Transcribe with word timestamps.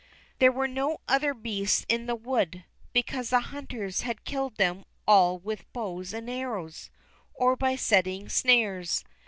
There 0.39 0.51
were 0.51 0.67
no 0.67 0.99
other 1.07 1.31
beasts 1.35 1.85
in 1.87 2.07
the 2.07 2.15
wood, 2.15 2.63
because 2.91 3.29
the 3.29 3.39
hunters 3.39 4.01
had 4.01 4.23
killed 4.25 4.55
them 4.55 4.83
all 5.07 5.37
with 5.37 5.71
bows 5.73 6.11
and 6.11 6.27
arrows, 6.27 6.89
or 7.35 7.55
by 7.55 7.75
setting 7.75 8.27
snares. 8.27 9.03